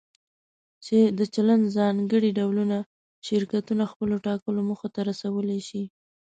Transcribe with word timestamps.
چې 0.85 0.97
د 1.17 1.19
چلند 1.33 1.65
ځانګړي 1.77 2.29
ډولونه 2.37 2.77
شرکتونه 3.27 3.83
خپلو 3.91 4.15
ټاکلو 4.27 4.59
موخو 4.69 4.87
ته 4.95 5.01
رسولی 5.09 5.59
شي. 5.67 5.83